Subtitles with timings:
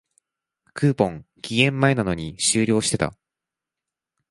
[0.73, 3.15] クーポン、期限前なのに終了してた